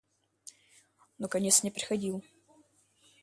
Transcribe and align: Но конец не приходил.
Но 1.19 1.27
конец 1.27 1.61
не 1.61 1.69
приходил. 1.69 2.23